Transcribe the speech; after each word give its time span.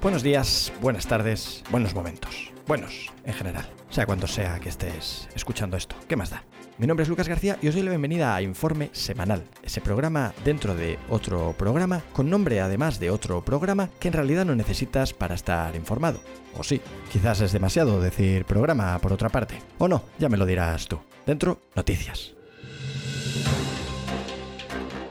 Buenos 0.00 0.22
días, 0.22 0.72
buenas 0.80 1.08
tardes, 1.08 1.64
buenos 1.70 1.92
momentos. 1.92 2.52
Buenos, 2.68 3.10
en 3.24 3.34
general. 3.34 3.68
Sea 3.90 4.06
cuando 4.06 4.28
sea 4.28 4.60
que 4.60 4.68
estés 4.68 5.28
escuchando 5.34 5.76
esto. 5.76 5.96
¿Qué 6.06 6.14
más 6.14 6.30
da? 6.30 6.44
Mi 6.78 6.86
nombre 6.86 7.02
es 7.02 7.08
Lucas 7.08 7.26
García 7.26 7.58
y 7.60 7.66
os 7.66 7.74
doy 7.74 7.82
la 7.82 7.90
bienvenida 7.90 8.32
a 8.32 8.40
Informe 8.40 8.90
Semanal, 8.92 9.42
ese 9.60 9.80
programa 9.80 10.32
dentro 10.44 10.76
de 10.76 11.00
otro 11.08 11.52
programa, 11.58 12.02
con 12.12 12.30
nombre 12.30 12.60
además 12.60 13.00
de 13.00 13.10
otro 13.10 13.44
programa 13.44 13.90
que 13.98 14.06
en 14.06 14.14
realidad 14.14 14.44
no 14.44 14.54
necesitas 14.54 15.12
para 15.12 15.34
estar 15.34 15.74
informado. 15.74 16.20
O 16.56 16.62
sí, 16.62 16.80
quizás 17.10 17.40
es 17.40 17.50
demasiado 17.50 18.00
decir 18.00 18.44
programa 18.44 18.96
por 19.00 19.12
otra 19.12 19.30
parte. 19.30 19.60
O 19.78 19.88
no, 19.88 20.04
ya 20.20 20.28
me 20.28 20.36
lo 20.36 20.46
dirás 20.46 20.86
tú. 20.86 21.00
Dentro, 21.26 21.60
noticias. 21.74 22.37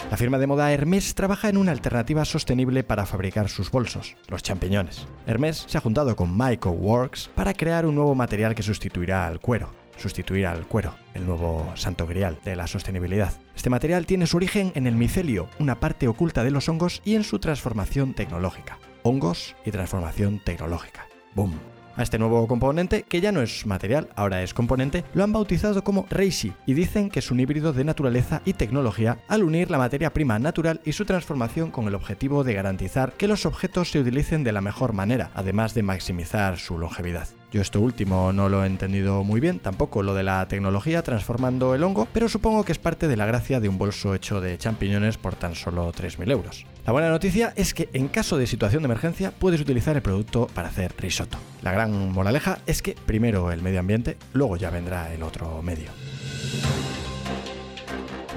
La 0.09 0.15
firma 0.17 0.37
de 0.37 0.47
moda 0.47 0.71
Hermès 0.71 1.15
trabaja 1.15 1.49
en 1.49 1.57
una 1.57 1.73
alternativa 1.73 2.23
sostenible 2.23 2.83
para 2.83 3.05
fabricar 3.05 3.49
sus 3.49 3.69
bolsos, 3.69 4.15
los 4.29 4.41
champiñones. 4.41 5.05
Hermès 5.25 5.65
se 5.67 5.77
ha 5.77 5.81
juntado 5.81 6.15
con 6.15 6.37
Myco 6.37 6.69
Works 6.71 7.29
para 7.35 7.53
crear 7.53 7.85
un 7.85 7.95
nuevo 7.95 8.15
material 8.15 8.55
que 8.55 8.63
sustituirá 8.63 9.27
al 9.27 9.39
cuero 9.39 9.69
sustituir 9.97 10.45
al 10.45 10.67
cuero, 10.67 10.93
el 11.13 11.25
nuevo 11.25 11.71
santo 11.75 12.05
grial 12.05 12.37
de 12.45 12.55
la 12.55 12.67
sostenibilidad. 12.67 13.33
Este 13.55 13.69
material 13.69 14.05
tiene 14.05 14.27
su 14.27 14.37
origen 14.37 14.71
en 14.75 14.87
el 14.87 14.95
micelio, 14.95 15.49
una 15.59 15.79
parte 15.79 16.07
oculta 16.07 16.43
de 16.43 16.51
los 16.51 16.69
hongos, 16.69 17.01
y 17.03 17.15
en 17.15 17.23
su 17.23 17.39
transformación 17.39 18.13
tecnológica. 18.13 18.77
Hongos 19.03 19.55
y 19.65 19.71
transformación 19.71 20.39
tecnológica. 20.43 21.07
¡Boom! 21.33 21.76
A 21.97 22.03
este 22.03 22.19
nuevo 22.19 22.47
componente, 22.47 23.03
que 23.09 23.21
ya 23.21 23.31
no 23.31 23.41
es 23.41 23.65
material, 23.65 24.09
ahora 24.15 24.43
es 24.43 24.53
componente, 24.53 25.03
lo 25.15 25.23
han 25.23 25.33
bautizado 25.33 25.83
como 25.83 26.05
Reishi 26.11 26.53
y 26.67 26.75
dicen 26.75 27.09
que 27.09 27.19
es 27.19 27.31
un 27.31 27.39
híbrido 27.39 27.73
de 27.73 27.83
naturaleza 27.83 28.43
y 28.45 28.53
tecnología 28.53 29.17
al 29.27 29.43
unir 29.43 29.71
la 29.71 29.79
materia 29.79 30.13
prima 30.13 30.37
natural 30.37 30.79
y 30.85 30.91
su 30.91 31.05
transformación 31.05 31.71
con 31.71 31.87
el 31.87 31.95
objetivo 31.95 32.43
de 32.43 32.53
garantizar 32.53 33.13
que 33.13 33.27
los 33.27 33.47
objetos 33.47 33.89
se 33.89 33.99
utilicen 33.99 34.43
de 34.43 34.51
la 34.51 34.61
mejor 34.61 34.93
manera, 34.93 35.31
además 35.33 35.73
de 35.73 35.81
maximizar 35.81 36.59
su 36.59 36.77
longevidad. 36.77 37.27
Yo 37.51 37.61
esto 37.61 37.79
último 37.79 38.33
no 38.33 38.49
lo 38.49 38.63
he 38.63 38.67
entendido 38.67 39.23
muy 39.23 39.39
bien, 39.39 39.59
tampoco 39.59 40.03
lo 40.03 40.13
de 40.13 40.23
la 40.23 40.45
tecnología 40.49 41.01
transformando 41.01 41.75
el 41.75 41.83
hongo, 41.83 42.05
pero 42.11 42.27
supongo 42.27 42.65
que 42.65 42.73
es 42.73 42.77
parte 42.77 43.07
de 43.07 43.15
la 43.15 43.25
gracia 43.25 43.61
de 43.61 43.69
un 43.69 43.77
bolso 43.77 44.13
hecho 44.13 44.41
de 44.41 44.57
champiñones 44.57 45.17
por 45.17 45.35
tan 45.35 45.55
solo 45.55 45.93
3.000 45.93 46.29
euros. 46.29 46.65
La 46.85 46.91
buena 46.91 47.09
noticia 47.09 47.53
es 47.55 47.73
que 47.73 47.89
en 47.93 48.09
caso 48.09 48.37
de 48.37 48.47
situación 48.47 48.83
de 48.83 48.87
emergencia 48.87 49.31
puedes 49.31 49.61
utilizar 49.61 49.95
el 49.95 50.01
producto 50.01 50.47
para 50.53 50.67
hacer 50.67 50.93
risotto. 50.97 51.37
La 51.61 51.71
gran 51.71 52.11
moraleja 52.11 52.59
es 52.65 52.81
que 52.81 52.95
primero 53.05 53.51
el 53.51 53.61
medio 53.61 53.79
ambiente, 53.79 54.17
luego 54.33 54.57
ya 54.57 54.69
vendrá 54.69 55.13
el 55.13 55.23
otro 55.23 55.61
medio. 55.61 55.89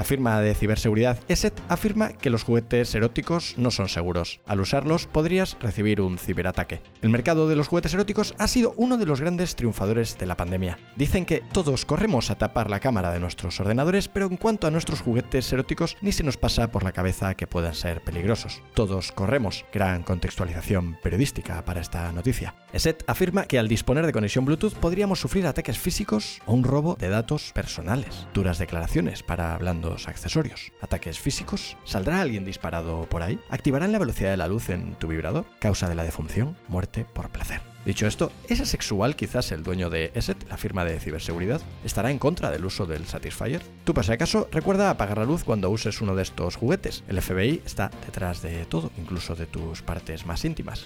La 0.01 0.05
firma 0.05 0.41
de 0.41 0.55
ciberseguridad 0.55 1.19
ESET 1.29 1.61
afirma 1.69 2.15
que 2.15 2.31
los 2.31 2.43
juguetes 2.43 2.95
eróticos 2.95 3.59
no 3.59 3.71
son 3.71 3.91
seguros. 3.91 4.41
Al 4.47 4.61
usarlos 4.61 5.07
podrías 5.07 5.59
recibir 5.61 6.01
un 6.01 6.17
ciberataque. 6.17 6.81
El 7.03 7.11
mercado 7.11 7.47
de 7.51 7.55
los 7.55 7.69
juguetes 7.69 7.93
eróticos 7.93 8.35
ha 8.39 8.49
sido 8.49 8.73
uno 8.79 8.97
de 8.97 9.05
los 9.05 9.21
grandes 9.21 9.57
triunfadores 9.57 10.17
de 10.17 10.25
la 10.25 10.39
pandemia. 10.39 10.79
Dicen 10.97 11.27
que 11.27 11.43
todos 11.53 11.85
corremos 11.85 12.31
a 12.31 12.39
tapar 12.39 12.71
la 12.71 12.81
cámara 12.81 13.13
de 13.13 13.21
nuestros 13.21 13.61
ordenadores, 13.61 14.09
pero 14.09 14.25
en 14.25 14.39
cuanto 14.39 14.67
a 14.67 14.71
nuestros 14.71 15.03
juguetes 15.03 15.53
eróticos 15.53 15.99
ni 16.01 16.13
se 16.13 16.25
nos 16.25 16.39
pasa 16.39 16.71
por 16.71 16.83
la 16.83 16.93
cabeza 16.93 17.35
que 17.35 17.47
puedan 17.47 17.75
ser 17.75 18.01
peligrosos. 18.01 18.63
Todos 18.73 19.13
corremos. 19.13 19.67
Gran 19.71 20.03
contextualización 20.03 20.97
periodística 21.03 21.63
para 21.67 21.83
esta 21.83 22.11
noticia. 22.13 22.55
ESET 22.73 23.05
afirma 23.07 23.45
que 23.45 23.59
al 23.59 23.69
disponer 23.69 24.07
de 24.07 24.15
conexión 24.15 24.47
Bluetooth 24.47 24.77
podríamos 24.77 25.21
sufrir 25.21 25.47
ataques 25.47 25.79
físicos 25.79 26.41
o 26.47 26.55
un 26.55 26.65
robo 26.65 26.97
de 26.99 27.11
datos 27.11 27.53
personales. 27.53 28.27
Duras 28.33 28.59
declaraciones 28.59 29.23
para 29.23 29.55
hablando 29.55 29.90
accesorios. 30.09 30.73
Ataques 30.81 31.19
físicos. 31.19 31.77
¿Saldrá 31.85 32.21
alguien 32.21 32.45
disparado 32.45 33.07
por 33.07 33.23
ahí? 33.23 33.39
¿Activarán 33.49 33.93
la 33.93 33.99
velocidad 33.99 34.31
de 34.31 34.37
la 34.37 34.49
luz 34.49 34.69
en 34.71 34.95
tu 34.95 35.09
vibrador? 35.09 35.45
Causa 35.59 35.89
de 35.89 35.95
la 35.95 36.05
defunción, 36.05 36.57
muerte 36.69 37.05
por 37.13 37.31
placer. 37.31 37.61
Dicho 37.85 38.07
esto, 38.07 38.31
¿es 38.47 38.61
asexual 38.61 39.17
quizás 39.17 39.53
el 39.53 39.63
dueño 39.63 39.89
de 39.89 40.13
ESET, 40.15 40.49
la 40.51 40.59
firma 40.59 40.85
de 40.85 41.01
ciberseguridad? 41.01 41.63
¿Estará 41.83 42.11
en 42.11 42.19
contra 42.19 42.51
del 42.51 42.67
uso 42.67 42.85
del 42.85 43.07
Satisfyer? 43.07 43.63
Tú, 43.85 43.95
por 43.95 44.05
si 44.05 44.13
acaso, 44.13 44.49
recuerda 44.53 44.91
apagar 44.91 45.17
la 45.17 45.25
luz 45.25 45.45
cuando 45.45 45.71
uses 45.71 46.03
uno 46.03 46.15
de 46.15 46.23
estos 46.23 46.57
juguetes. 46.57 47.05
El 47.09 47.21
FBI 47.23 47.63
está 47.65 47.91
detrás 48.05 48.43
de 48.43 48.67
todo, 48.67 48.91
incluso 48.99 49.35
de 49.35 49.47
tus 49.47 49.81
partes 49.81 50.27
más 50.27 50.45
íntimas. 50.45 50.85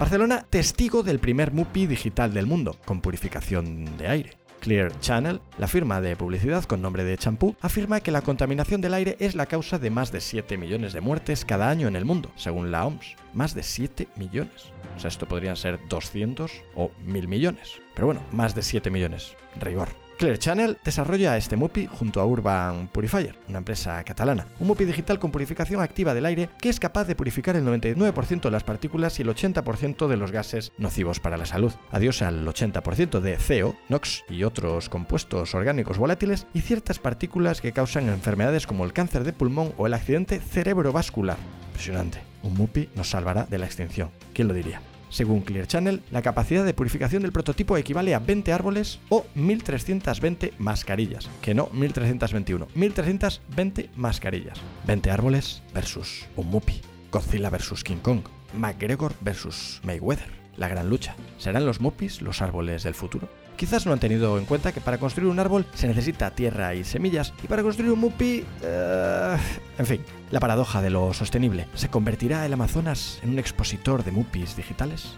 Barcelona, 0.00 0.46
testigo 0.48 1.02
del 1.02 1.18
primer 1.18 1.52
MUPI 1.52 1.86
digital 1.86 2.32
del 2.32 2.46
mundo, 2.46 2.76
con 2.84 3.00
purificación 3.00 3.96
de 3.98 4.08
aire. 4.08 4.45
Clear 4.60 4.98
Channel, 5.00 5.40
la 5.58 5.68
firma 5.68 6.00
de 6.00 6.16
publicidad 6.16 6.64
con 6.64 6.82
nombre 6.82 7.04
de 7.04 7.16
champú, 7.16 7.56
afirma 7.60 8.00
que 8.00 8.10
la 8.10 8.22
contaminación 8.22 8.80
del 8.80 8.94
aire 8.94 9.16
es 9.20 9.34
la 9.34 9.46
causa 9.46 9.78
de 9.78 9.90
más 9.90 10.12
de 10.12 10.20
7 10.20 10.56
millones 10.56 10.92
de 10.92 11.00
muertes 11.00 11.44
cada 11.44 11.70
año 11.70 11.88
en 11.88 11.96
el 11.96 12.04
mundo, 12.04 12.30
según 12.36 12.70
la 12.70 12.86
OMS. 12.86 13.16
Más 13.34 13.54
de 13.54 13.62
7 13.62 14.08
millones. 14.16 14.72
O 14.96 15.00
sea, 15.00 15.08
esto 15.08 15.26
podrían 15.26 15.56
ser 15.56 15.78
200 15.88 16.50
o 16.74 16.90
1000 17.04 17.28
millones. 17.28 17.80
Pero 17.94 18.06
bueno, 18.06 18.22
más 18.32 18.54
de 18.54 18.62
7 18.62 18.90
millones. 18.90 19.34
Rigor. 19.60 20.05
Clear 20.16 20.38
Channel 20.38 20.78
desarrolla 20.82 21.36
este 21.36 21.56
MUPI 21.56 21.88
junto 21.88 22.22
a 22.22 22.24
Urban 22.24 22.88
Purifier, 22.88 23.36
una 23.48 23.58
empresa 23.58 24.02
catalana. 24.02 24.46
Un 24.58 24.68
MUPI 24.68 24.86
digital 24.86 25.18
con 25.18 25.30
purificación 25.30 25.82
activa 25.82 26.14
del 26.14 26.24
aire 26.24 26.48
que 26.58 26.70
es 26.70 26.80
capaz 26.80 27.04
de 27.04 27.14
purificar 27.14 27.54
el 27.54 27.66
99% 27.66 28.40
de 28.40 28.50
las 28.50 28.64
partículas 28.64 29.18
y 29.18 29.22
el 29.22 29.28
80% 29.28 30.08
de 30.08 30.16
los 30.16 30.32
gases 30.32 30.72
nocivos 30.78 31.20
para 31.20 31.36
la 31.36 31.44
salud. 31.44 31.72
Adiós 31.90 32.22
al 32.22 32.46
80% 32.46 33.20
de 33.20 33.36
CO, 33.36 33.76
NOx 33.90 34.24
y 34.30 34.44
otros 34.44 34.88
compuestos 34.88 35.54
orgánicos 35.54 35.98
volátiles 35.98 36.46
y 36.54 36.62
ciertas 36.62 36.98
partículas 36.98 37.60
que 37.60 37.72
causan 37.72 38.08
enfermedades 38.08 38.66
como 38.66 38.86
el 38.86 38.94
cáncer 38.94 39.22
de 39.22 39.34
pulmón 39.34 39.74
o 39.76 39.86
el 39.86 39.92
accidente 39.92 40.40
cerebrovascular. 40.40 41.36
Impresionante. 41.66 42.22
Un 42.42 42.54
MUPI 42.54 42.88
nos 42.94 43.10
salvará 43.10 43.44
de 43.44 43.58
la 43.58 43.66
extinción. 43.66 44.10
¿Quién 44.32 44.48
lo 44.48 44.54
diría? 44.54 44.80
Según 45.08 45.40
Clear 45.40 45.66
Channel, 45.66 46.02
la 46.10 46.22
capacidad 46.22 46.64
de 46.64 46.74
purificación 46.74 47.22
del 47.22 47.32
prototipo 47.32 47.76
equivale 47.76 48.14
a 48.14 48.18
20 48.18 48.52
árboles 48.52 48.98
o 49.08 49.24
1320 49.34 50.54
mascarillas. 50.58 51.28
Que 51.40 51.54
no 51.54 51.68
1321, 51.72 52.68
1320 52.74 53.90
mascarillas. 53.96 54.60
20 54.86 55.10
árboles 55.10 55.62
versus 55.72 56.26
un 56.36 56.48
Mupi. 56.48 56.80
Godzilla 57.10 57.50
versus 57.50 57.84
King 57.84 57.98
Kong. 58.02 58.22
McGregor 58.54 59.12
versus 59.20 59.80
Mayweather. 59.84 60.30
La 60.56 60.68
gran 60.68 60.88
lucha. 60.88 61.14
¿Serán 61.38 61.66
los 61.66 61.80
Mupis 61.80 62.22
los 62.22 62.40
árboles 62.40 62.82
del 62.82 62.94
futuro? 62.94 63.28
Quizás 63.56 63.86
no 63.86 63.92
han 63.92 63.98
tenido 63.98 64.38
en 64.38 64.44
cuenta 64.44 64.72
que 64.72 64.80
para 64.80 64.98
construir 64.98 65.30
un 65.30 65.38
árbol 65.38 65.66
se 65.74 65.88
necesita 65.88 66.30
tierra 66.30 66.74
y 66.74 66.84
semillas, 66.84 67.32
y 67.42 67.46
para 67.46 67.62
construir 67.62 67.90
un 67.90 68.00
mupi... 68.00 68.44
Eh, 68.62 69.36
en 69.78 69.86
fin, 69.86 70.02
la 70.30 70.40
paradoja 70.40 70.82
de 70.82 70.90
lo 70.90 71.14
sostenible. 71.14 71.66
¿Se 71.74 71.88
convertirá 71.88 72.44
el 72.44 72.52
Amazonas 72.52 73.18
en 73.22 73.30
un 73.30 73.38
expositor 73.38 74.04
de 74.04 74.12
mupis 74.12 74.56
digitales? 74.56 75.16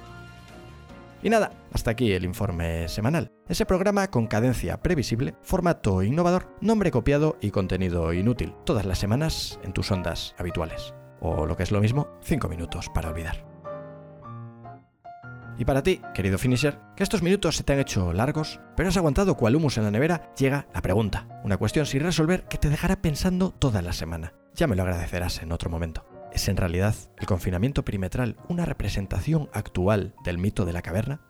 Y 1.22 1.30
nada, 1.30 1.50
hasta 1.72 1.90
aquí 1.90 2.12
el 2.12 2.24
informe 2.24 2.88
semanal. 2.88 3.32
Ese 3.48 3.66
programa 3.66 4.08
con 4.08 4.28
cadencia 4.28 4.80
previsible, 4.80 5.34
formato 5.42 6.02
innovador, 6.04 6.54
nombre 6.60 6.92
copiado 6.92 7.36
y 7.40 7.50
contenido 7.50 8.12
inútil. 8.12 8.54
Todas 8.64 8.86
las 8.86 8.98
semanas 8.98 9.58
en 9.64 9.72
tus 9.72 9.90
ondas 9.90 10.36
habituales. 10.38 10.94
O 11.20 11.46
lo 11.46 11.56
que 11.56 11.64
es 11.64 11.72
lo 11.72 11.80
mismo, 11.80 12.06
5 12.22 12.48
minutos 12.48 12.88
para 12.94 13.10
olvidar. 13.10 13.44
Y 15.58 15.64
para 15.64 15.82
ti, 15.82 16.00
querido 16.14 16.38
finisher, 16.38 16.78
que 16.96 17.02
estos 17.02 17.20
minutos 17.20 17.56
se 17.56 17.64
te 17.64 17.72
han 17.72 17.80
hecho 17.80 18.12
largos, 18.12 18.60
pero 18.76 18.88
has 18.88 18.96
aguantado 18.96 19.36
cual 19.36 19.56
humus 19.56 19.76
en 19.76 19.84
la 19.84 19.90
nevera, 19.90 20.32
llega 20.38 20.68
la 20.72 20.82
pregunta. 20.82 21.26
Una 21.42 21.56
cuestión 21.56 21.84
sin 21.84 22.02
resolver 22.02 22.44
que 22.44 22.58
te 22.58 22.70
dejará 22.70 23.02
pensando 23.02 23.50
toda 23.50 23.82
la 23.82 23.92
semana. 23.92 24.34
Ya 24.54 24.68
me 24.68 24.76
lo 24.76 24.84
agradecerás 24.84 25.42
en 25.42 25.50
otro 25.50 25.68
momento. 25.68 26.06
¿Es 26.32 26.48
en 26.48 26.56
realidad 26.56 26.94
el 27.16 27.26
confinamiento 27.26 27.84
perimetral 27.84 28.36
una 28.48 28.66
representación 28.66 29.50
actual 29.52 30.14
del 30.24 30.38
mito 30.38 30.64
de 30.64 30.72
la 30.72 30.82
caverna? 30.82 31.22